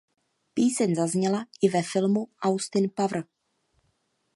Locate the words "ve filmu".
1.69-2.27